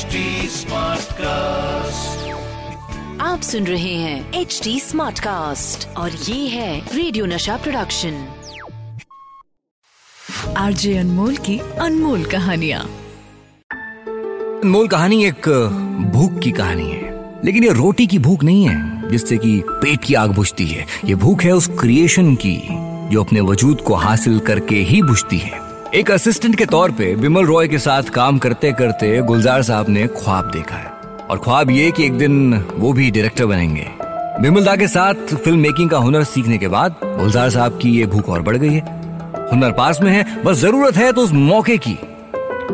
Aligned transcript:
HD 0.00 1.12
cast 1.12 2.30
आप 3.20 3.40
सुन 3.40 3.64
रहे 3.64 3.94
हैं 3.94 4.32
एच 4.32 4.60
डी 4.64 4.80
स्मार्ट 4.80 5.20
कास्ट 5.20 5.96
और 5.96 6.12
ये 6.12 6.48
है 6.48 6.96
रेडियो 6.96 7.26
नशा 7.26 7.56
प्रोडक्शन 7.56 8.28
आरजे 10.56 10.98
अनमोल 10.98 11.36
की 11.36 11.58
अनमोल 11.58 12.24
कहानिया। 12.24 12.80
अनमोल 12.80 14.88
कहानी 14.88 15.24
एक 15.24 15.72
भूख 16.14 16.38
की 16.38 16.50
कहानी 16.50 16.90
है। 16.90 17.34
लेकिन 17.44 17.64
ये 17.64 17.70
रोटी 17.70 18.06
की 18.06 18.18
भूख 18.18 18.44
नहीं 18.44 18.68
है 18.68 19.10
जिससे 19.10 19.38
कि 19.38 19.62
पेट 19.68 20.04
की 20.04 20.14
आग 20.14 20.30
बुझती 20.30 20.66
है। 20.66 20.86
ये 21.04 21.14
भूख 21.14 21.42
है 21.42 21.52
उस 21.52 21.68
क्रिएशन 21.68 22.34
की 22.34 22.62
जो 23.14 23.24
अपने 23.24 23.40
वजूद 23.40 23.80
को 23.80 23.94
हासिल 23.94 24.38
करके 24.38 24.76
ही 24.76 25.02
बुझती 25.02 25.38
है। 25.38 25.69
एक 25.94 26.10
असिस्टेंट 26.10 26.54
के 26.56 26.64
तौर 26.66 26.90
पे 26.90 27.14
विमल 27.14 27.46
रॉय 27.46 27.68
के 27.68 27.78
साथ 27.78 28.02
काम 28.02 28.38
करते 28.38 28.70
करते 28.72 29.22
गुलजार 29.22 29.62
साहब 29.62 29.88
ने 29.88 30.06
ख्वाब 30.06 30.50
देखा 30.50 30.76
है। 30.76 30.90
और 31.30 31.38
ख्वाब 31.38 31.70
ये 31.70 31.90
कि 31.90 32.04
एक 32.06 32.18
दिन 32.18 32.54
वो 32.76 32.92
भी 32.92 33.10
डायरेक्टर 33.10 33.46
बनेंगे। 33.46 33.86
विमल 34.40 34.64
दा 34.64 34.76
के 34.76 34.88
साथ 34.88 35.34
फ़िल्म 35.34 35.58
मेकिंग 35.58 35.90
का 35.90 35.98
हुनर 35.98 36.24
सीखने 36.24 36.58
के 36.58 36.68
बाद 36.68 36.96
गुलजार 37.04 37.50
साहब 37.50 37.78
की 37.82 37.90
ये 37.90 38.06
भूख 38.06 38.28
और 38.28 38.42
बढ़ 38.42 38.56
गई 38.56 38.72
है। 38.72 38.80
हुनर 39.48 39.72
पास 39.72 40.00
में 40.02 40.12
है, 40.12 40.42
बस 40.44 40.56
ज़रूरत 40.56 40.96
है 40.96 41.12
तो 41.12 41.22
उस 41.22 41.32
मौके 41.32 41.78
की, 41.78 41.98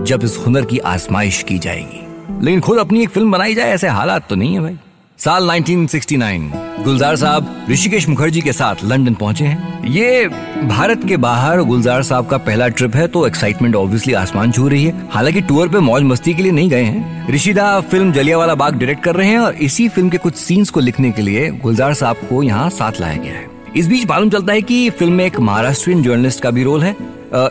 जब 0.02 0.24
इस 0.24 0.38
हुनर 0.46 0.64
की 0.64 0.78
आजमाइश 0.78 1.42
की 1.42 1.58
जाएगी। 1.58 2.44
लेकिन 2.44 2.60
खुद 2.60 2.78
अपनी 2.78 3.02
एक 3.02 3.08
फ़िल्म 3.08 3.32
बनाई 3.32 3.54
जाए, 3.54 3.70
ऐसे 3.70 3.88
हालात 3.88 4.28
तो 4.28 4.34
नहीं 4.34 4.54
है 4.54 4.60
भाई। 4.60 4.78
साल 5.18 5.48
1969 5.50 6.82
गुलजार 6.84 7.16
साहब 7.16 7.66
ऋषिकेश 7.70 8.08
मुखर्जी 8.08 8.40
के 8.40 8.52
साथ 8.52 8.84
लंदन 8.84 9.14
पहुँचे 9.14 9.44
हैं। 9.44 9.84
ये 9.84 10.26
भारत 10.68 11.04
के 11.08 11.16
बाहर 11.16 11.60
गुलजार 11.60 12.02
साहब 12.02 12.26
का 12.26 12.38
पहला 12.38 12.68
ट्रिप 12.68 12.96
है 12.96 13.06
तो 13.08 13.26
एक्साइटमेंट 13.26 13.74
ऑब्वियसली 13.74 14.12
आसमान 14.14 14.52
छू 14.52 14.66
रही 14.68 14.84
है। 14.84 15.08
हालाँकि 15.12 15.40
टूर 15.40 15.68
पे 15.68 15.78
मौज 15.78 16.02
मस्ती 16.02 16.34
के 16.34 16.42
लिए 16.42 16.52
नहीं 16.52 16.70
गए 16.70 16.82
हैं। 16.82 17.28
ऋषिदा 17.30 17.80
फ़िल्म 17.80 18.12
जलियावाला 18.12 18.54
बाग 18.54 18.78
डायरेक्ट 18.78 19.02
कर 19.04 19.14
रहे 19.14 19.28
हैं 19.28 19.38
और 19.38 19.54
इसी 19.54 19.88
फ़िल्म 19.88 20.08
के 20.08 20.18
कुछ 20.18 20.34
सीन्स 20.36 20.70
को 20.70 20.80
लिखने 20.80 21.10
के 21.10 21.22
लिए 21.22 21.50
गुलजार 21.52 21.94
साहब 21.94 22.16
को 22.28 22.42
यहाँ 22.42 22.68
साथ 22.70 23.00
लाया 23.00 23.16
गया 23.16 23.34
है। 23.34 23.46
इस 23.76 23.88
बीच 23.88 24.06
मालूम 24.08 24.30
चलता 24.30 24.52
है 24.52 24.62
कि 24.62 24.88
फ़िल्म 24.90 25.12
में 25.12 25.24
एक 25.24 25.38
महाराष्ट्रियन 25.40 26.02
जर्नलिस्ट 26.02 26.42
का 26.42 26.50
भी 26.50 26.64
रोल 26.64 26.82
है। 26.82 26.96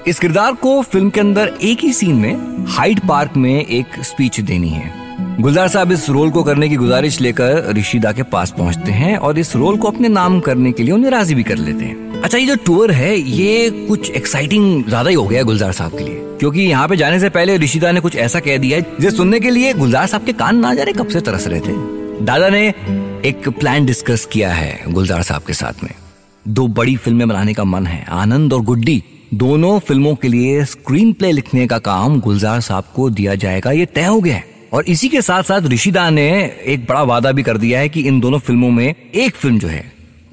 इस 0.07 0.19
किरदार 0.19 0.53
को 0.55 0.81
फ़िल्म 0.81 1.09
के 1.09 1.19
अंदर 1.19 1.53
एक 1.61 1.83
ही 1.83 1.91
सीन 1.93 2.15
में 2.15 2.65
हाइड 2.67 2.99
पार्क 3.07 3.37
में 3.37 3.65
एक 3.65 4.03
स्पीच 4.03 4.39
देनी 4.41 4.69
है। 4.69 5.04
गुलजार 5.41 5.67
साहब 5.67 5.91
इस 5.91 6.09
रोल 6.09 6.29
को 6.31 6.41
करने 6.43 6.67
की 6.69 6.75
गुजारिश 6.75 7.19
लेकर 7.21 7.73
ऋषिदा 7.77 8.11
के 8.11 8.23
पास 8.23 8.51
पहुँचते 8.57 8.91
हैं 8.91 9.15
और 9.17 9.39
इस 9.39 9.55
रोल 9.55 9.77
को 9.77 9.87
अपने 9.87 10.07
नाम 10.07 10.39
करने 10.39 10.71
के 10.71 10.83
लिए 10.83 10.93
उन्हें 10.93 11.11
राज़ी 11.11 11.35
भी 11.35 11.43
कर 11.43 11.57
लेते 11.57 11.85
हैं। 11.85 12.21
अच्छा 12.21 12.37
ये 12.37 12.45
जो 12.45 12.55
टूर 12.65 12.91
है, 12.91 13.17
ये 13.17 13.69
कुछ 13.87 14.11
एक्साइटिंग 14.11 14.85
ज़्यादा 14.85 15.09
ही 15.09 15.15
हो 15.15 15.25
गया 15.25 15.41
गुलजार 15.43 15.71
साहब 15.71 15.97
के 15.97 16.03
लिए। 16.03 16.21
क्योंकि 16.39 16.61
यहाँ 16.61 16.87
पे 16.87 16.97
जाने 16.97 17.19
से 17.19 17.29
पहले 17.29 17.57
ऋषिदा 17.57 17.91
ने 17.91 17.99
कुछ 17.99 18.15
ऐसा 18.15 18.39
कह 18.39 18.57
दिया 18.57 18.77
है 18.77 18.95
जिसे 18.99 19.15
सुनने 19.17 19.39
के 19.39 19.49
लिए 19.49 19.73
गुलजार 19.73 20.07
साहब 20.07 20.25
के 20.25 20.33
कान 20.33 20.59
ना 20.59 20.73
जाने 20.73 20.93
कब 20.93 21.09
से 21.09 21.21
तरस 21.21 21.47
रहे 21.47 21.59
थे। 21.59 22.25
दादा 22.25 22.49
ने 22.49 22.67
एक 23.25 23.49
प्लान 23.49 23.85
डिस्कस 23.85 24.25
किया 24.25 24.53
है 24.53 24.91
गुलजार 24.91 25.23
साहब 25.23 25.43
के 25.43 25.53
साथ 25.53 25.83
में। 25.83 25.91
दो 26.45 26.67
बड़ी 26.69 26.95
फ़िल्में 26.95 27.27
बनाने 27.27 27.53
का 27.53 27.63
मन 27.63 27.87
है, 27.87 28.05
आनंद 28.09 28.53
और 28.53 28.61
गुड्डी। 28.63 29.01
दोनों 29.33 29.77
फ़िल्मों 29.79 30.15
के 30.15 30.27
लिए 30.27 30.65
स्क्रीन 30.65 31.13
प्ले 31.13 31.31
लिखने 31.31 31.67
का 31.67 31.77
काम 31.77 32.19
गुलजार 32.19 32.61
साहब 32.61 32.83
को 32.95 33.09
दिया 33.09 33.35
जाएगा। 33.35 33.71
ये 33.71 33.85
तय 33.85 34.05
हो 34.05 34.19
गया 34.21 34.35
है। 34.35 34.54
और 34.73 34.85
इसी 34.87 35.09
के 35.09 35.21
साथ 35.21 35.43
साथ 35.43 35.67
ऋषिदा 35.67 36.09
ने 36.09 36.29
एक 36.65 36.85
बड़ा 36.85 37.03
वादा 37.03 37.31
भी 37.31 37.43
कर 37.43 37.57
दिया 37.57 37.79
है 37.79 37.89
कि 37.89 38.01
इन 38.01 38.19
दोनों 38.19 38.39
फ़िल्मों 38.39 38.69
में 38.71 38.87
एक 38.87 39.35
फ़िल्म 39.35 39.59
जो 39.59 39.67
है, 39.67 39.83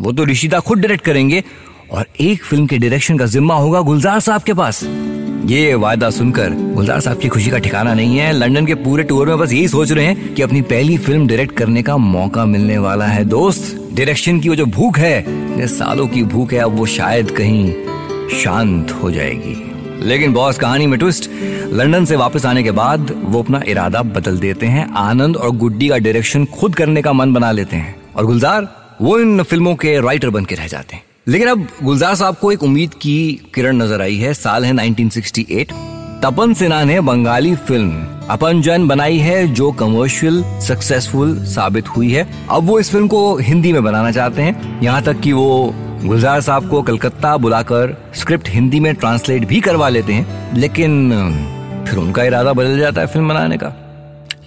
वो 0.00 0.12
तो 0.12 0.24
ऋषिदा 0.24 0.60
खुद 0.60 0.78
डायरेक्ट 0.78 1.04
करेंगे 1.04 1.42
और 1.90 2.06
एक 2.20 2.44
फ़िल्म 2.44 2.66
के 2.66 2.78
डायरेक्शन 2.78 3.18
का 3.18 3.26
जिम्मा 3.26 3.54
होगा 3.54 3.80
गुलजार 3.80 4.20
साहब 4.20 4.42
के 4.42 4.54
पास। 4.54 4.82
ये 5.46 5.74
वायदा 5.74 6.08
सुनकर 6.10 6.50
गुलजार 6.74 7.00
साहब 7.00 7.18
की 7.18 7.28
खुशी 7.28 7.50
का 7.50 7.58
ठिकाना 7.58 7.94
नहीं 7.94 8.18
है। 8.18 8.32
लंदन 8.32 8.66
के 8.66 8.74
पूरे 8.74 9.02
टूर 9.04 9.28
में 9.28 9.38
बस 9.38 9.52
यही 9.52 9.68
सोच 9.68 9.92
रहे 9.92 10.04
हैं 10.04 10.34
कि 10.34 10.42
अपनी 10.42 10.62
पहली 10.62 10.98
फ़िल्म 10.98 11.26
डायरेक्ट 11.28 11.56
करने 11.56 11.82
का 11.82 11.96
मौका 11.96 12.44
मिलने 12.46 12.78
वाला 12.78 13.06
है। 13.06 13.24
दोस्त 13.24 13.74
डायरेक्शन 13.94 14.40
की 14.40 14.48
वो 14.48 14.54
जो 14.54 14.66
भूख 14.68 14.98
है 14.98 15.66
सालों 15.68 16.06
की 16.06 16.22
भूख 16.24 16.52
है, 16.52 16.58
अब 16.58 16.76
वो 16.76 16.86
शायद 16.86 17.30
कहीं 17.30 17.72
शांत 18.38 18.90
हो 19.02 19.10
जाएगी। 19.10 19.71
लेकिन 20.02 20.32
बॉस 20.32 20.58
कहानी 20.58 20.86
में 20.86 20.98
ट्विस्ट 20.98 21.30
लंदन 21.72 22.04
से 22.04 22.16
वापस 22.16 22.46
आने 22.46 22.62
के 22.62 22.70
बाद 22.70 23.14
वो 23.24 23.42
अपना 23.42 23.60
इरादा 23.68 24.02
बदल 24.02 24.38
देते 24.38 24.66
हैं, 24.66 24.94
आनंद 24.94 25.36
और 25.36 25.50
गुड्डी 25.50 25.88
का 25.88 25.98
डायरेक्शन 25.98 26.44
खुद 26.44 26.74
करने 26.74 27.02
का 27.02 27.12
मन 27.12 27.32
बना 27.32 27.52
लेते 27.52 27.76
हैं। 27.76 27.94
और 28.16 28.26
गुलजार, 28.26 28.68
वो 29.02 29.18
इन 29.18 29.42
फ़िल्मों 29.42 29.74
के 29.74 30.00
राइटर 30.00 30.30
बन 30.30 30.44
के 30.44 30.54
रह 30.54 30.66
जाते 30.66 30.96
हैं। 30.96 31.02
लेकिन 31.28 31.48
अब 31.48 31.66
गुलजार 31.82 32.14
साहब 32.14 32.36
को 32.36 32.52
एक 32.52 32.62
उम्मीद 32.62 32.94
की 32.94 33.40
किरण 33.54 33.76
नज़र 33.76 34.02
आई 34.02 34.16
है, 34.16 34.34
साल 34.34 34.64
है 34.64 34.72
1968 34.72 35.72
तपन 36.22 36.54
सिन्हा 36.54 36.84
ने 36.84 37.00
बंगाली 37.00 37.54
फ़िल्म 37.54 38.06
अपन 38.30 38.62
जन 38.62 38.88
बनाई 38.88 39.18
है, 39.18 39.46
जो 39.54 39.72
कमर्शियल 39.72 40.44
सक्सेसफुल 40.60 41.44
साबित 41.44 41.88
हुई 41.88 42.10
है। 42.10 42.46
अब 42.50 42.64
वो 42.64 42.78
इस 42.80 42.90
फ़िल्म 42.90 43.08
को 43.08 43.36
हिंदी 43.36 43.72
में 43.72 43.84
बनाना 43.84 44.12
चाहते 44.12 44.42
हैं। 44.42 44.82
यहाँ 44.82 45.02
तक 45.02 45.20
कि 45.20 45.32
वो 45.32 45.74
गुलजार 46.04 46.40
साहब 46.40 46.68
को 46.68 46.80
कलकत्ता 46.82 47.36
बुलाकर 47.36 47.94
स्क्रिप्ट 48.16 48.48
हिंदी 48.48 48.78
में 48.80 48.94
ट्रांसलेट 48.94 49.44
भी 49.48 49.60
करवा 49.60 49.88
लेते 49.88 50.12
हैं, 50.12 50.54
लेकिन 50.54 51.10
फिर 51.88 51.98
उनका 51.98 52.24
इरादा 52.24 52.52
बदल 52.52 52.78
जाता 52.78 53.00
है 53.00 53.06
फ़िल्म 53.06 53.28
बनाने 53.28 53.56
का। 53.56 53.66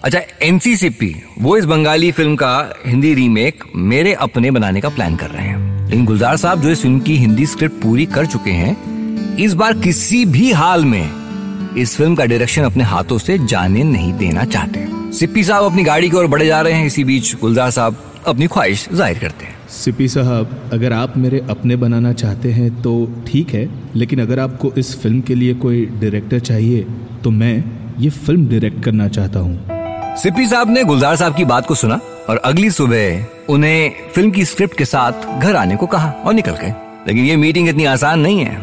अच्छा 0.04 0.20
एनसीसीपी 0.44 1.14
वो 1.42 1.56
इस 1.58 1.66
बंगाली 1.66 2.12
फ़िल्म 2.12 2.36
का 2.36 2.74
हिंदी 2.86 3.14
रीमेक 3.14 3.64
मेरे 3.76 4.14
अपने 4.16 4.52
बनाने 4.52 4.82
का 4.82 4.90
प्लान 4.90 5.16
कर 5.16 5.30
रहे 5.30 5.48
हैं। 5.48 5.86
लेकिन 5.86 6.06
गुलजार 6.06 6.38
साहब 6.38 6.62
जो 6.62 6.70
इस 6.70 6.82
फ़िल्म 6.82 7.00
की 7.00 7.16
हिंदी 7.18 7.46
स्क्रिप्ट 7.46 7.82
पूरी 7.84 8.06
कर 8.08 8.26
चुके 8.26 8.52
हैं, 8.52 9.38
इस 9.38 9.54
बार 9.54 9.74
किसी 9.80 10.24
भी 10.28 10.52
हाल 10.52 10.86
में 10.86 11.76
इस 11.78 11.96
फ़िल्म 11.98 12.16
का 12.16 12.26
डायरेक्शन 12.26 12.64
अपने 12.64 12.84
हाथों 12.84 13.18
से 13.18 13.38
जाने 13.40 13.84
नहीं 13.86 14.14
देना 14.14 14.46
चाहते। 14.46 14.88
सिप्पी 15.18 15.44
साहब 15.44 15.64
अपनी 15.64 15.84
गाड़ी 15.84 16.10
की 16.10 16.18
ओर 16.18 16.28
बढ़े 16.28 16.46
जा 16.46 16.62
रहे 16.62 16.74
हैं, 16.74 16.86
इसी 16.86 17.04
बीच 17.04 17.36
गुलजार 17.42 17.72
साहब 17.72 18.04
अपनी 18.28 18.48
ख्वाहिश 18.48 18.88
ज़ाहिर 18.94 19.20
करते 19.20 19.46
हैं। 19.46 19.55
सिपी 19.76 20.08
साहब, 20.08 20.70
अगर 20.74 20.94
आप 20.94 21.16
मेरे 21.18 21.40
अपने 21.50 21.76
बनाना 21.76 22.12
चाहते 22.14 22.52
हैं 22.52 22.70
तो 22.82 22.94
ठीक 23.28 23.54
है, 23.54 23.68
लेकिन 23.96 24.22
अगर 24.22 24.40
आपको 24.40 24.72
इस 24.78 24.96
फ़िल्म 25.02 25.22
के 25.22 25.36
लिए 25.36 25.54
कोई 25.56 25.86
डायरेक्टर 26.02 26.40
चाहिए 26.42 26.86
तो 27.24 27.32
मैं 27.32 27.64
ये 28.00 28.10
फ़िल्म 28.10 28.48
डायरेक्ट 28.50 28.84
करना 28.84 29.08
चाहता 29.08 29.40
हूँ। 29.40 30.16
सिप्पी 30.18 30.48
साहब 30.48 30.70
ने 30.70 30.84
गुलजार 30.84 31.16
साहब 31.16 31.36
की 31.36 31.46
बात 31.46 31.66
को 31.68 31.76
सुना 31.76 32.00
और 32.30 32.38
अगली 32.38 32.70
सुबह 32.72 33.26
उन्हें 33.50 33.92
फ़िल्म 34.14 34.32
की 34.32 34.46
स्क्रिप्ट 34.46 34.78
के 34.78 34.86
साथ 34.86 35.42
घर 35.42 35.56
आने 35.56 35.76
को 35.76 35.88
कहा 35.88 36.12
और 36.26 36.34
निकल 36.34 36.52
गए। 36.52 36.74
लेकिन 37.08 37.26
ये 37.26 37.36
मीटिंग 37.36 37.70
इतनी 37.70 37.86
आसान 37.86 38.20
नहीं 38.20 38.40
है। 38.40 38.58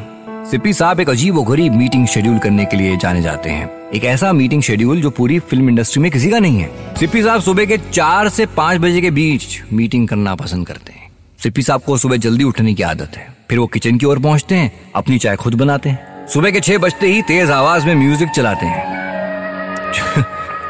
सिप्पी 0.51 0.73
साहब 0.73 1.01
एक 1.01 1.11
अजीब 1.11 1.37
व 1.37 1.45
गरीब 1.45 1.73
मीटिंग 1.73 2.07
शेड्यूल 2.07 2.39
करने 2.39 2.65
के 2.65 2.77
लिए 2.77 2.97
जाने 2.97 3.23
जाते 3.23 3.51
हैं। 3.51 3.71
एक 3.95 4.05
ऐसा 4.05 4.33
मीटिंग 4.33 4.63
शेड्यूल 4.63 5.01
जो 5.03 5.11
पूरी 5.11 5.39
फ़िल्म 5.41 5.69
इंडस्ट्री 5.69 6.03
में 6.03 6.11
किसी 6.11 6.31
का 6.31 6.39
नहीं 6.39 6.59
है। 6.59 6.71
सिप्पी 7.01 7.23
साहब 7.23 7.41
सुबह 7.41 7.65
के 7.65 7.79
चार 7.93 8.29
से 8.29 8.47
पाँच 8.57 8.81
बजे 8.81 9.01
के 9.01 9.11
बीच 9.11 9.63
मीटिंग 9.73 10.09
करना 10.09 10.35
पसंद 10.35 10.67
करते 10.67 10.93
हैं। 10.93 11.02
सिप्पी 11.43 11.63
साहब 11.63 11.81
को 11.81 11.97
सुबह 11.97 12.17
जल्दी 12.17 12.45
उठने 12.45 12.75
की 12.75 12.83
आदत 12.83 13.17
है। 13.17 13.37
फिर 13.51 13.59
वो 13.59 13.67
किचन 13.67 13.97
की 13.99 14.07
ओर 14.07 14.19
पहुँचते 14.19 14.55
हैं, 14.55 14.73
अपनी 14.95 15.19
चाय 15.19 15.37
खुद 15.37 15.55
बनाते 15.55 15.89
हैं। 15.89 16.27
सुबह 16.29 16.51
के 16.51 16.61
छह 16.61 16.79
बजते 16.79 17.07
ही 17.07 17.23
तेज 17.23 17.51
आवाज़ 17.51 17.87
में 17.87 17.95
म्यूज़िक 17.95 18.29
चलाते 18.29 18.67
हैं। 18.67 18.85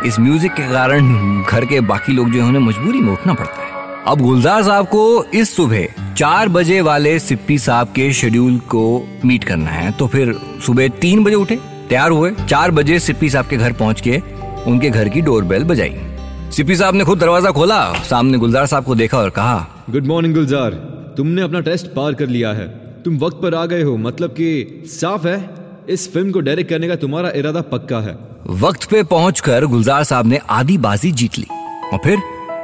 इस 0.06 0.18
म्यूज़िक 0.20 0.52
के 0.52 0.62
कारण 0.62 1.42
घर 1.42 1.64
के 1.64 1.80
बाकी 1.80 2.12
लोग 2.12 2.30
जो 2.30 2.42
है, 2.42 2.48
उन्हें 2.48 2.62
मजबूरी 2.62 3.00
में 3.00 3.12
उठना 3.12 3.34
पड़ता 3.34 3.62
है। 3.62 3.70
अब 4.06 4.20
गुलजार 4.20 4.62
साहब 4.62 4.86
को 4.86 5.24
इस 5.24 5.56
सुबह 5.56 6.14
चार 6.14 6.48
बजे 6.48 6.80
वाले 6.80 7.18
सिप्पी 7.18 7.58
साहब 7.58 7.88
के 7.88 8.12
शेड्यूल 8.12 8.58
को 8.58 9.08
मीट 9.24 9.44
करना 9.44 9.70
है। 9.70 9.92
तो 9.92 10.06
फिर 10.06 10.34
सुबह 10.66 10.88
तीन 10.88 11.24
बजे 11.24 11.34
उठे, 11.34 11.56
तैयार 11.88 12.10
हुए, 12.10 12.30
चार 12.48 12.70
बजे 12.70 12.98
सिप्पी 12.98 13.30
साहब 13.30 13.46
के 13.46 13.56
घर 13.56 13.72
पहुँच 13.72 14.00
के 14.00 14.22
उनके 14.66 14.90
घर 14.90 15.08
की 15.08 15.20
डोरबेल 15.20 15.64
बजाई। 15.64 15.94
सिप्पी 16.50 16.76
साहब 16.76 16.94
ने 16.94 17.04
खुद 17.04 17.18
दरवाज़ा 17.18 17.50
खोला, 17.50 17.92
सामने 18.02 18.38
गुलजार 18.38 18.66
साहब 18.66 18.84
को 18.84 18.94
देखा 18.94 19.18
और 19.18 19.30
कहा 19.30 19.71
गुड 19.90 20.06
मॉर्निंग 20.06 20.34
गुलजार 20.34 20.70
तुमने 21.16 21.42
अपना 21.42 21.60
टेस्ट 21.60 21.86
पार 21.86 22.14
कर 22.14 22.26
लिया 22.26 22.52
है। 22.52 22.68
तुम 23.04 23.18
वक्त 23.18 23.36
पर 23.36 23.54
आ 23.54 23.66
गए 23.66 23.82
हो 23.82 23.96
मतलब 23.96 24.30
कि 24.30 24.82
साफ़ 24.86 25.26
है? 25.28 25.50
इस 25.88 26.12
फ़िल्म 26.12 26.30
को 26.30 26.40
डायरेक्ट 26.40 26.70
करने 26.70 26.88
का 26.88 26.96
तुम्हारा 26.96 27.30
इरादा 27.30 27.60
पक्का 27.60 28.00
है। 28.00 28.18
वक्त 28.48 28.84
पे 28.84 29.02
पहुंचकर 29.02 29.64
गुलजार 29.64 30.04
साहब 30.04 30.26
ने 30.26 30.38
आधी 30.50 30.78
बाजी 30.78 31.12
जीत 31.12 31.38
ली। 31.38 31.46
और 31.92 31.98
फिर, 32.04 32.18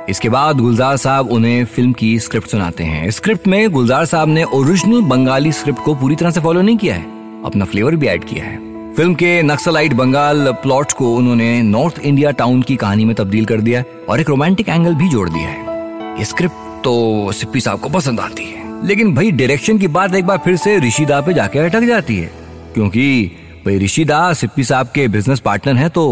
इसके 0.08 0.28
बाद 0.28 0.58
गुलजार 0.58 0.96
साहब 0.96 1.30
उन्हें 1.30 1.64
फ़िल्म 1.64 1.92
की 1.92 2.18
स्क्रिप्ट 2.18 2.48
सुनाते 2.48 2.84
हैं। 2.84 3.10
स्क्रिप्ट 3.10 3.46
में 3.46 3.70
गुलजार 3.70 4.04
साहब 4.04 4.28
ने 4.28 4.44
ओरिजिनल 4.44 5.00
बंगाली 5.00 5.52
स्क्रिप्ट 5.52 5.84
को 5.84 5.94
पूरी 5.94 6.16
तरह 6.16 6.30
से 6.30 6.40
फॉलो 6.40 6.62
नहीं 6.62 6.76
किया 6.76 6.94
है। 6.94 7.02
अपना 7.44 7.64
फ्लेवर 7.64 7.96
भी 7.96 8.06
ऐड 8.06 8.24
किया 8.24 8.44
है। 8.44 8.56
फ़िल्म 8.94 9.14
के 9.14 9.42
नक्सलाइट 9.42 9.92
बंगाल 9.92 10.52
प्लॉट 10.52 10.92
को 10.92 11.14
उन्होंने 11.14 11.62
नॉर्थ 11.62 11.98
इंडिया 11.98 12.30
टाउन 12.30 12.62
की 12.62 12.76
कहानी 12.76 13.04
में 13.04 13.16
तब्दील 13.16 13.44
कर 13.44 13.60
दिया 13.60 13.84
और 14.08 14.20
एक 14.20 14.28
रोमांटिक 14.28 14.68
एंगल 14.68 14.94
भी 14.94 15.08
जोड़ 15.08 15.28
दिया 15.28 15.48
है। 15.48 16.24
स्क्रिप्ट 16.24 16.67
तो 16.84 17.32
सिप्पी 17.32 17.60
साहब 17.60 17.80
को 17.80 17.88
पसंद 17.88 18.20
आती 18.20 18.44
है। 18.44 18.86
लेकिन 18.86 19.14
भाई 19.14 19.30
डायरेक्शन 19.30 19.78
की 19.78 19.88
बात 19.88 20.14
एक 20.14 20.24
बार 20.24 20.38
फिर 20.38 20.56
से 20.56 20.78
ऋषिदा 20.78 21.20
पे 21.20 21.32
जाके 21.34 21.58
अटक 21.58 21.80
जाती 21.80 22.16
है। 22.16 22.30
क्योंकि 22.74 23.24
भाई 23.66 23.78
ऋषिदा 23.78 24.32
सिप्पी 24.32 24.64
साहब 24.64 24.88
के 24.94 25.06
बिज़नेस 25.08 25.40
पार्टनर 25.40 25.76
हैं 25.76 25.90
तो 25.90 26.06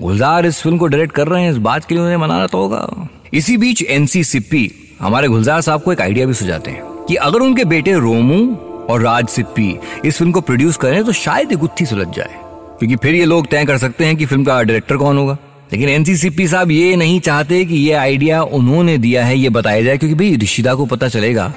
गुलजार 0.00 0.46
इस 0.46 0.60
फ़िल्म 0.62 0.78
को 0.78 0.86
डायरेक्ट 0.86 1.14
कर 1.14 1.28
रहे 1.28 1.42
हैं। 1.42 1.50
इस 1.50 1.56
बात 1.58 1.84
के 1.84 1.94
लिए 1.94 2.04
उन्हें 2.04 2.16
मनाना 2.16 2.46
तो 2.46 2.58
होगा। 2.58 3.08
इसी 3.34 3.56
बीच 3.56 3.82
एनसी 3.82 4.24
सिप्पी 4.24 4.70
हमारे 5.00 5.28
गुलजार 5.28 5.60
साहब 5.60 5.82
को 5.82 5.92
एक 5.92 6.00
आइडिया 6.00 6.26
भी 6.26 6.34
सुझाते 6.34 6.70
हैं 6.70 6.82
कि 7.08 7.14
अगर 7.14 7.40
उनके 7.40 7.64
बेटे 7.64 7.92
रोमू 7.92 8.54
और 8.90 9.00
राज 9.00 9.28
सिप्पी 9.28 9.76
इस 10.04 10.18
फ़िल्म 10.18 10.32
को 10.32 10.40
प्रोड्यूस 10.40 10.76
करें 10.76 11.04
तो 11.04 11.12
शायद 11.12 11.52
गुत्थी 11.52 11.86
सुलझ 11.86 12.08
जाए। 12.08 12.34
क्योंकि 12.78 12.96
फिर 12.96 13.14
ये 13.14 13.24
लोग 13.24 13.46
तय 13.46 13.64
कर 13.64 13.78
सकते 13.78 14.04
हैं 14.04 14.16
कि 14.16 14.26
फ़िल्म 14.26 14.44
का 14.44 14.62
डायरेक्टर 14.62 14.96
कौन 14.96 15.18
होगा। 15.18 15.36
लेकिन 15.72 15.88
एनसीसीपी 15.88 16.48
साहब 16.48 16.70
ये 16.70 16.96
नहीं 16.96 17.20
चाहते 17.20 17.64
कि 17.64 17.74
ये 17.74 17.92
आइडिया 17.92 18.42
उन्होंने 18.42 18.98
दिया 18.98 19.24
है, 19.24 19.38
ये 19.38 19.48
बताया 19.48 19.82
जाए, 19.82 19.96
क्योंकि 19.98 20.14
भाई 20.14 20.36
ऋषिदा 20.36 20.74
को 20.74 20.86
पता 20.86 21.08
चलेगा। 21.08 21.48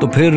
तो 0.00 0.06
फिर, 0.06 0.32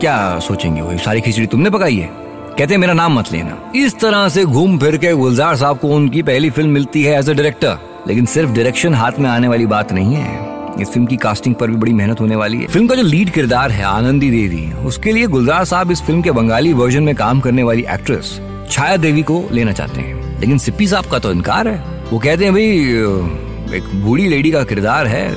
क्या 0.00 0.38
सोचेंगे 0.38 0.80
वो? 0.80 0.98
सारी 0.98 1.20
खिचड़ी 1.20 1.46
तुमने 1.46 1.70
पकाई 1.70 1.96
है? 1.96 2.10
कहते 2.58 2.76
मेरा 2.76 2.92
नाम 2.92 3.18
मत 3.18 3.32
लेना। 3.32 3.72
इस 3.76 3.94
तरह 3.94 4.28
से 4.28 4.44
घूम 4.44 4.78
फिर 4.78 4.96
के 4.96 5.12
गुलजार 5.12 5.56
साहब 5.56 5.78
को 5.78 5.88
उनकी 5.88 6.22
पहली 6.22 6.50
फ़िल्म 6.50 6.70
मिलती 6.70 7.02
है 7.02 7.18
एज 7.18 7.28
ए 7.28 7.34
डायरेक्टर 7.34 7.78
लेकिन 8.08 8.26
सिर्फ़ 8.26 8.50
डायरेक्शन 8.50 8.94
हाथ 8.94 9.12
में 9.18 9.30
आने 9.30 9.48
वाली 9.48 9.66
बात 9.66 9.92
नहीं 9.92 10.14
है। 10.14 10.56
इस 10.82 10.88
फ़िल्म 10.88 11.06
की 11.06 11.16
कास्टिंग 11.16 11.54
पर 11.54 11.70
भी 11.70 11.76
बड़ी 11.76 11.92
मेहनत 11.92 12.20
होने 12.20 12.36
वाली 12.36 12.58
है। 12.58 12.66
फ़िल्म 12.66 12.86
का 12.86 12.94
जो 12.94 13.02
लीड 13.02 13.30
किरदार 13.30 13.70
है, 13.70 13.84
आनंदी 13.84 14.30
देवी, 14.30 14.72
उसके 14.72 15.12
लिए 15.12 15.26
गुलजार 15.26 15.64
साहब 15.64 15.90
इस 15.90 16.02
फ़िल्म 16.02 16.22
के 16.22 16.30
बंगाली 16.30 16.72
वर्जन 16.72 17.02
में 17.02 17.14
काम 17.14 17.40
करने 17.40 17.62
वाली 17.62 17.82
एक्ट्रेस 17.82 18.40
छाया 18.70 18.96
देवी 18.96 19.22
को 19.22 19.48
लेना 19.52 19.72
चाहते 19.72 20.00
हैं। 20.00 20.40
लेकिन 20.40 20.58
सिप्पी 20.58 20.86
साहब 20.86 21.04
का 21.04 21.18
तो 21.18 21.32
इनकार 21.32 21.68
है। 21.68 21.95
वो 22.12 22.18
कहते 22.18 22.44
हैं, 22.44 22.52
भाई, 22.52 23.76
एक 23.76 23.84
बूढ़ी 24.04 24.28
लेडी 24.28 24.50
का 24.50 24.62
किरदार 24.64 25.06
है 25.06 25.28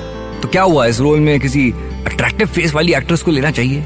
तो 0.42 0.48
क्या 0.48 0.64
हुआ? 0.64 0.86
इस 0.86 1.00
रोल 1.00 1.20
में 1.20 1.40
किसी 1.40 1.72
अट्रैक्टिव 2.06 2.48
फेस 2.48 2.74
वाली 2.74 2.94
एक्ट्रेस 2.94 3.22
को 3.22 3.32
लेना 3.32 3.52
चाहिए? 3.52 3.80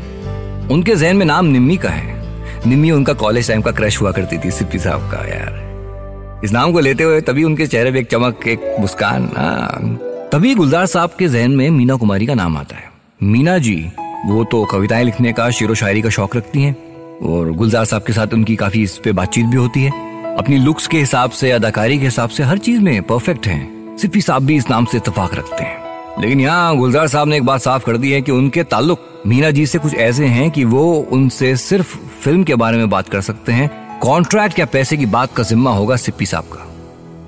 उनके 0.72 0.96
जहन 0.96 1.16
में 1.16 1.26
नाम 1.26 1.46
निम्मी 1.46 1.78
का 1.78 1.90
है। 1.90 2.22
निम्मी 2.68 2.92
उनका 2.92 3.14
कॉलेज 3.14 3.48
टाइम 3.48 3.62
का 3.62 3.72
क्रश 3.72 4.02
हुआ 4.02 4.12
करती 4.12 4.38
थी 4.38 4.52
सिप्पी 4.52 4.80
साहब 4.80 5.10
का, 5.12 5.26
यार। 5.28 6.42
इस 6.46 6.52
नाम 6.52 6.72
को 6.74 6.80
लेते 6.80 7.04
हुए 7.04 7.22
तभी 7.22 7.44
उनके 7.44 7.68
चेहरे 7.68 7.92
पे 7.92 8.00
एक 8.00 8.08
चमक, 8.08 8.48
एक 8.48 8.76
मुस्कान। 8.80 9.28
तभी 10.34 10.56
गुलजार 10.56 10.86
साहब 10.86 11.16
के 11.20 11.28
जहन 11.28 11.52
में 11.52 11.70
मीना 11.70 11.96
कुमारी 11.96 12.26
का 12.26 12.34
नाम 12.34 12.58
आता 12.58 12.76
है। 12.76 12.92
मीना 13.24 13.58
जी, 13.58 13.76
वो 14.26 14.44
तो 14.44 14.64
कविताएँ 14.66 15.04
लिखने 15.04 15.34
का 15.34 15.50
शेरो 15.50 15.76
शायरी 15.76 16.02
का 16.02 16.10
शौक 16.10 16.36
रखती 16.36 16.64
हैं, 16.64 16.76
और 17.24 17.52
गुलजार 17.52 17.86
साहब 17.86 18.04
के 18.04 18.14
साथ 18.14 18.34
उनकी 18.34 18.56
काफ़ी 18.56 18.84
इस 18.84 18.98
पे 18.98 19.12
बातचीत 19.12 19.46
भी 19.46 19.58
होती 19.58 19.84
है। 19.84 20.13
अपनी 20.40 20.58
लुक्स 20.58 20.88
के 20.88 21.00
हिसाब 21.00 21.30
से, 21.30 21.52
अदाकारी 21.52 22.00
के 22.00 22.06
हिसाब 22.06 22.30
से 22.30 22.44
हर 22.44 22.58
चीज़ 22.58 22.82
में 22.82 23.04
परफेक्ट 23.04 23.48
हैं। 23.48 23.98
सिप्पी 23.98 24.22
साहब 24.22 24.46
भी 24.46 24.56
इस 24.56 24.70
नाम 24.70 24.86
से 24.86 24.98
इतफाक 24.98 25.36
रखते 25.36 25.64
हैं। 25.64 25.78
लेकिन 26.22 26.42
यहाँ 26.42 26.78
गुलजार 26.78 27.08
साहब 27.08 27.28
ने 27.28 27.38
एक 27.38 27.44
बात 27.44 27.62
साफ़ 27.62 27.86
कर 27.86 27.98
दी 27.98 28.12
है 28.12 28.22
कि 28.22 28.32
उनके 28.32 28.64
ताल्लुक 28.64 29.24
मीना 29.28 29.52
जी 29.52 29.66
से 29.66 29.80
कुछ 29.80 29.96
ऐसे 29.96 30.26
हैं 30.26 30.52
कि 30.52 30.66
वो 30.66 31.08
उनसे 31.12 31.56
सिर्फ़ 31.56 31.98
फ़िल्म 31.98 32.44
के 32.44 32.56
बारे 32.56 32.78
में 32.78 32.90
बात 32.90 33.10
कर 33.10 33.22
सकते 33.22 33.52
हैं। 33.52 34.00
कॉन्ट्रैक्ट 34.00 34.60
या 34.60 34.66
पैसे 34.66 34.98
की 34.98 35.06
बात 35.06 35.34
का 35.36 35.44
जिम्मा 35.44 35.72
होगा 35.72 35.96
सिप्पी 35.96 36.26
साहब 36.26 36.44
का। 36.44 36.76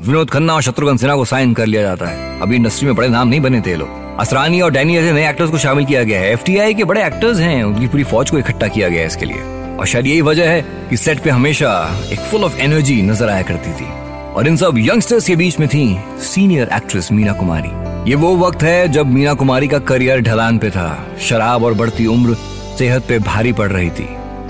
विनोद 0.07 0.29
खन्ना 0.29 0.53
और 0.53 0.61
शत्रुघ्न 0.61 0.97
सिन्हा 0.97 1.15
को 1.15 1.25
साइन 1.25 1.53
कर 1.53 1.65
लिया 1.65 1.81
जाता 1.81 2.05
है। 2.05 2.41
अभी 2.41 2.55
इंडस्ट्री 2.55 2.85
में 2.85 2.95
बड़े 2.95 3.07
नाम 3.07 3.27
नहीं 3.27 3.41
बने 3.41 3.61
थे 3.61 3.75
लोग। 3.75 4.19
असरानी 4.19 4.61
और 4.61 4.71
डैनी 4.71 4.93
जैसे 4.93 5.11
नए 5.11 5.29
एक्टर्स 5.29 5.49
को 5.49 5.57
शामिल 5.57 5.85
किया 5.85 6.03
गया 6.03 6.19
है। 6.19 6.31
एफटीआई 6.31 6.73
के 6.73 6.83
बड़े 6.83 7.05
एक्टर्स 7.05 7.39
हैं, 7.39 7.63
उनकी 7.63 7.87
पूरी 7.87 8.03
फौज 8.03 8.29
को 8.29 8.39
इकट्ठा 8.39 8.67
किया 8.67 8.89
गया 8.89 9.01
है 9.01 9.07
इसके 9.07 9.25
लिए। 9.25 9.54
और 9.79 9.85
शायद 9.85 10.07
यही 10.07 10.21
वजह 10.21 10.49
है 10.49 10.61
कि 10.89 10.97
सेट 10.97 11.19
पे 11.19 11.29
हमेशा 11.29 11.71
एक 12.11 12.19
फुल 12.21 12.43
ऑफ़ 12.43 12.57
एनर्जी 12.57 13.01
नज़र 13.01 13.29
आया 13.29 13.41
करती 13.41 13.71
थी। 13.71 13.85
और 14.33 14.47
इन 14.47 14.57
सब 14.57 14.77
यंगस्टर्स 14.77 15.27
के 15.27 15.35
बीच 15.35 15.59
में 15.59 15.67
थी 15.69 15.85
सीनियर 16.23 16.69
एक्ट्रेस 16.73 17.11
मीना 17.11 17.33
कुमारी। 17.33 17.69
ये 18.09 18.15
वो 18.15 18.35
वक्त 18.37 18.63
है 18.63 18.87
जब 18.87 19.07
मीना 19.07 19.33
कुमारी 19.33 19.67
का 19.67 19.79
करियर 19.81 20.21
ढलान 20.21 20.57
पे 20.57 20.69
था। 20.69 20.87
शराब 21.21 21.63
और 21.63 21.73
बढ़ती 21.73 22.05
उम्र, 22.05 22.35
सेहत 22.77 23.05
पे 23.07 23.19
भारी 23.19 23.53
पड़ 23.53 23.69
रही 23.71 23.89
थी। 23.89 24.07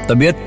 तबीयत 0.10 0.46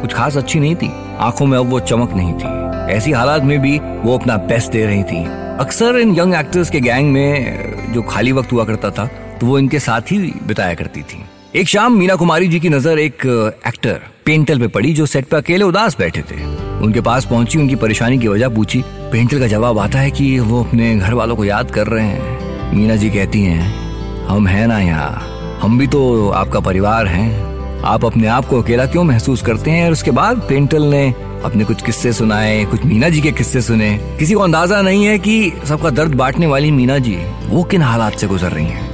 कुछ 0.00 0.14
खास 0.14 0.36
अच्छी 0.36 0.60
नहीं 0.60 0.74
थी। 0.76 0.90
आँखों 1.20 1.46
में 1.46 1.58
अब 1.58 1.70
वो 1.70 1.80
चमक 1.80 2.12
नहीं 2.14 2.32
थी। 2.34 2.94
ऐसी 2.94 3.12
हालात 3.12 3.42
में 3.42 3.58
भी 3.62 3.78
वो 3.78 4.18
अपना 4.18 4.36
बेस्ट 4.46 4.72
दे 4.72 4.84
रही 4.86 5.02
थी। 5.02 5.24
अक्सर 5.60 5.98
इन 5.98 6.16
यंग 6.18 6.34
एक्टर्स 6.34 6.70
के 6.70 6.80
गैंग 6.80 7.12
में 7.12 7.92
जो 7.92 8.02
खाली 8.02 8.32
वक्त 8.32 8.52
हुआ 8.52 8.64
करता 8.64 8.90
था 8.90 9.06
तो 9.40 9.46
वो 9.46 9.58
इनके 9.58 9.78
साथ 9.78 10.12
ही 10.12 10.18
बिताया 10.46 10.74
करती 10.74 11.02
थी। 11.02 11.24
एक 11.56 11.68
शाम 11.68 11.92
मीना 11.92 12.14
कुमारी 12.14 12.48
जी 12.48 12.58
की 12.60 12.68
नज़र 12.68 12.98
एक 12.98 13.22
एक्टर 13.66 14.00
पेंटल 14.26 14.58
पे 14.58 14.66
पड़ी 14.66 14.92
जो 14.94 15.06
सेट 15.06 15.24
पे 15.26 15.36
अकेले 15.36 15.64
उदास 15.64 15.96
बैठे 15.98 16.20
थे। 16.22 16.36
उनके 16.80 17.00
पास 17.00 17.24
पहुँची, 17.24 17.58
उनकी 17.58 17.74
परेशानी 17.74 18.18
की 18.18 18.28
वजह 18.28 18.48
पूछी 18.48 18.82
पेंटल 19.12 19.38
का 19.40 19.46
जवाब 19.46 19.78
आता 19.78 19.98
है 19.98 20.10
कि 20.10 20.38
वो 20.40 20.62
अपने 20.64 20.94
घर 20.96 21.14
वालों 21.14 21.36
को 21.36 21.44
याद 21.44 21.70
कर 21.70 21.86
रहे 21.86 22.04
हैं? 22.04 22.74
मीना 22.74 22.96
जी 22.96 23.10
कहती 23.10 23.40
हैं, 23.42 24.26
हम 24.26 24.46
हैं 24.46 24.66
ना 24.66 24.78
यहाँ। 24.78 25.58
हम 25.62 25.78
भी 25.78 25.86
तो 25.86 26.28
आपका 26.30 26.60
परिवार 26.60 27.06
हैं। 27.06 27.82
आप 27.84 28.04
अपने 28.04 28.26
आप 28.28 28.46
को 28.46 28.62
अकेला 28.62 28.86
क्यों 28.86 29.04
महसूस 29.04 29.42
करते 29.42 29.70
हैं? 29.70 29.84
और 29.86 29.92
उसके 29.92 30.10
बाद 30.10 30.46
पेंटल 30.48 30.82
ने 30.82 31.06
अपने 31.44 31.64
कुछ 31.64 31.82
किस्से 31.82 32.12
सुनाए, 32.12 32.64
कुछ 32.64 32.84
मीना 32.84 33.08
जी 33.08 33.20
के 33.20 33.32
किस्से 33.32 33.62
सुने। 33.62 33.90
किसी 34.18 34.34
को 34.34 34.40
अंदाज़ा 34.40 34.80
नहीं 34.82 35.04
है 35.04 35.18
कि 35.18 35.52
सबका 35.68 35.90
दर्द 35.90 36.14
बांटने 36.14 36.46
वाली 36.46 36.70
मीना 36.70 36.98
जी 36.98 37.18
वो 37.46 37.64
किन 37.64 37.82
हालात 37.82 38.18
से 38.18 38.26
गुजर 38.26 38.52
रही 38.52 38.66
हैं। 38.66 38.89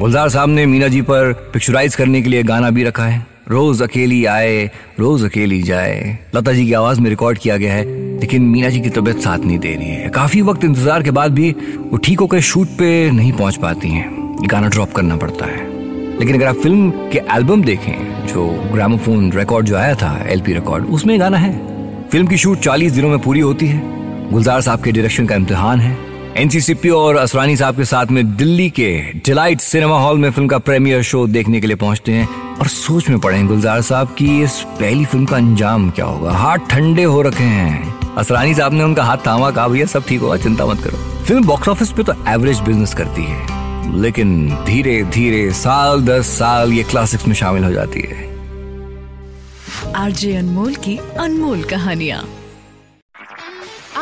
गुलजार 0.00 0.28
साहब 0.28 0.48
ने 0.48 0.66
मीना 0.66 0.88
जी 0.88 1.02
पर 1.02 1.32
पिक्चराइज 1.32 1.94
करने 1.94 2.22
के 2.22 2.28
लिए 2.28 2.42
गाना 2.42 2.70
भी 2.70 2.84
रखा 2.84 3.04
है। 3.04 3.26
रोज 3.48 3.82
अकेली 3.82 4.24
आए, 4.24 4.70
रोज 5.00 5.24
अकेली 5.24 5.62
जाए। 5.62 6.18
लता 6.36 6.52
जी 6.52 6.66
की 6.66 6.72
आवाज़ 6.72 7.00
में 7.00 7.10
रिकॉर्ड 7.10 7.38
किया 7.38 7.56
गया 7.56 7.74
है, 7.74 7.84
लेकिन 8.20 8.42
मीना 8.42 8.68
जी 8.68 8.80
की 8.80 8.90
तबीयत 8.90 9.18
साथ 9.18 9.38
नहीं 9.38 9.58
दे 9.58 9.74
रही 9.74 9.88
है। 9.88 10.08
काफ़ी 10.08 10.42
वक्त 10.42 10.64
इंतज़ार 10.64 11.02
के 11.02 11.10
बाद 11.10 11.32
भी 11.32 11.50
वो 11.76 11.96
ठीक 11.96 12.20
होकर 12.20 12.40
शूट 12.40 12.68
पे 12.68 13.10
नहीं 13.10 13.32
पहुँच 13.32 13.56
पाती 13.56 13.88
हैं। 13.88 14.36
गाना 14.50 14.68
ड्रॉप 14.68 14.92
करना 14.92 15.16
पड़ता 15.16 15.46
है। 15.46 15.68
लेकिन 16.18 16.34
अगर 16.36 16.46
आप 16.46 16.56
फ़िल्म 16.56 16.90
के 16.90 17.18
एल्बम 17.18 17.64
देखें, 17.64 18.26
जो 18.26 18.70
ग्रामोफोन 18.72 19.32
रिकॉर्ड 19.32 19.66
जो 19.66 19.76
आया 19.76 19.94
था 19.94 20.24
एलपी 20.28 20.54
रिकॉर्ड 20.54 20.84
उसमें 20.84 21.20
गाना 21.20 21.38
है। 21.38 21.52
फ़िल्म 22.08 22.26
की 22.26 22.36
शूट 22.36 22.58
40 22.58 22.92
दिनों 22.92 23.08
में 23.08 23.18
पूरी 23.18 23.40
होती 23.40 23.66
है। 23.66 23.82
गुलजार 24.30 24.60
साहब 24.60 24.82
के 24.82 24.92
डायरेक्शन 24.92 25.26
का 25.26 25.34
इम्तिहान 25.34 25.80
है। 25.80 26.09
एनसीसीपी 26.36 26.88
और 26.88 27.16
असरानी 27.16 27.56
साहब 27.56 27.76
के 27.76 27.84
साथ 27.84 28.06
में 28.06 28.36
दिल्ली 28.36 28.68
के 28.70 28.90
डिलाइट 29.26 29.60
सिनेमा 29.60 29.98
हॉल 30.00 30.18
में 30.18 30.30
फ़िल्म 30.30 30.48
का 30.48 30.58
प्रीमियर 30.58 31.02
शो 31.02 31.26
देखने 31.26 31.60
के 31.60 31.66
लिए 31.66 31.76
पहुँचते 31.76 32.12
हैं 32.12 32.56
और 32.56 32.66
सोच 32.66 33.08
में 33.08 33.18
पड़े 33.20 33.42
गुलजार 33.42 33.80
साहब 33.82 34.14
की 34.18 34.40
इस 34.42 34.60
पहली 34.70 35.04
फ़िल्म 35.04 35.26
का 35.26 35.36
अंजाम 35.36 35.90
क्या 35.90 36.04
होगा। 36.04 36.32
हाथ 36.32 36.58
ठंडे 36.70 37.02
हो 37.04 37.22
रखे 37.22 37.44
हैं। 37.44 38.14
असरानी 38.14 38.54
साहब 38.54 38.72
ने 38.72 38.84
उनका 38.84 39.04
हाथ 39.04 39.26
थामा, 39.26 39.50
कहा, 39.50 39.68
भैया, 39.68 39.86
सब 39.86 40.06
ठीक 40.06 40.20
होगा, 40.20 40.36
चिंता 40.36 40.66
मत 40.66 40.82
करो। 40.84 41.24
फ़िल्म 41.24 41.46
बॉक्स 41.46 41.68
ऑफ़िस 41.68 41.92
पे 41.92 42.02
तो 42.02 42.14
एवरेज 42.28 42.60
बिज़नेस 42.60 42.94
करती 42.94 43.24
है, 43.24 44.00
लेकिन 44.02 44.48
धीरे 44.66 45.02
धीरे, 45.04 45.50
साल 45.52 46.02
दस 46.02 46.38
साल 46.38 46.72
ये 46.72 46.82
क्लासिक्स 46.82 47.26
में 47.26 47.34
शामिल 47.34 47.64
हो 47.64 47.72
जाती 47.72 48.00
है। 48.00 48.28
आरजे 49.96 50.36
अनमोल 50.36 50.74
की 50.76 50.98
अनमोल 51.18 51.62
कहानियाँ। 51.64 52.24